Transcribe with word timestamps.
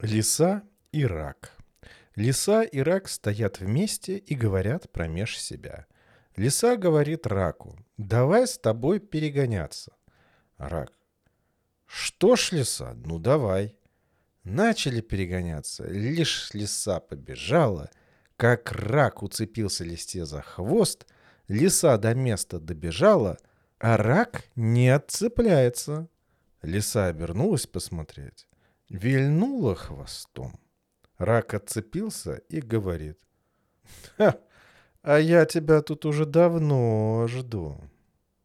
Лиса 0.00 0.62
и 0.92 1.04
рак. 1.04 1.52
Лиса 2.14 2.62
и 2.62 2.78
рак 2.78 3.08
стоят 3.08 3.58
вместе 3.58 4.16
и 4.16 4.36
говорят 4.36 4.88
промеж 4.92 5.36
себя. 5.36 5.86
Лиса 6.36 6.76
говорит 6.76 7.26
раку, 7.26 7.76
давай 7.96 8.46
с 8.46 8.58
тобой 8.58 9.00
перегоняться. 9.00 9.92
Рак, 10.56 10.92
что 11.84 12.36
ж, 12.36 12.52
лиса, 12.52 12.94
ну 12.94 13.18
давай. 13.18 13.74
Начали 14.44 15.00
перегоняться, 15.00 15.84
лишь 15.88 16.54
лиса 16.54 17.00
побежала, 17.00 17.90
как 18.36 18.70
рак 18.70 19.24
уцепился 19.24 19.82
листе 19.82 20.24
за 20.24 20.42
хвост, 20.42 21.06
лиса 21.48 21.98
до 21.98 22.14
места 22.14 22.60
добежала, 22.60 23.36
а 23.80 23.96
рак 23.96 24.44
не 24.54 24.90
отцепляется. 24.90 26.08
Лиса 26.62 27.06
обернулась 27.06 27.66
посмотреть 27.66 28.48
вильнула 28.88 29.74
хвостом. 29.74 30.52
Рак 31.16 31.54
отцепился 31.54 32.34
и 32.48 32.60
говорит. 32.60 33.18
«Ха, 34.16 34.38
а 35.02 35.18
я 35.18 35.44
тебя 35.46 35.82
тут 35.82 36.04
уже 36.06 36.26
давно 36.26 37.26
жду». 37.28 37.80